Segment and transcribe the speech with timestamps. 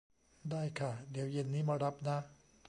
[0.51, 2.17] ได้ค่ะ เดี๋ยวเย็นนี้มารับนะ